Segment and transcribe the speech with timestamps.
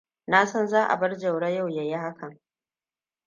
[0.27, 2.39] Na san za a bar Jauro yau ya yi hakan.